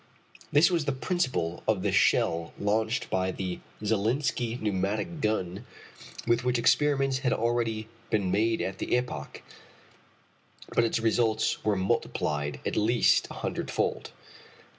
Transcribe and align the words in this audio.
This 0.51 0.71
was 0.71 0.85
the 0.85 0.91
principle 0.97 1.61
of 1.67 1.83
the 1.83 1.91
shell 1.91 2.53
launched 2.57 3.07
by 3.11 3.29
the 3.31 3.59
Zalinski 3.83 4.57
pneumatic 4.59 5.21
gun 5.21 5.63
with 6.25 6.43
which 6.43 6.57
experiments 6.57 7.19
had 7.19 7.31
already 7.31 7.87
been 8.09 8.31
made 8.31 8.61
at 8.63 8.79
that 8.79 8.91
epoch, 8.91 9.43
but 10.73 10.83
its 10.83 10.99
results 10.99 11.63
were 11.63 11.75
multiplied 11.75 12.59
at 12.65 12.75
least 12.75 13.27
a 13.29 13.35
hundred 13.45 13.69
fold. 13.69 14.09